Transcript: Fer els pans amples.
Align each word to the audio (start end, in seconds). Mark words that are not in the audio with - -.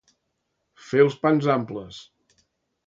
Fer 0.87 1.03
els 1.03 1.19
pans 1.27 1.51
amples. 1.59 2.03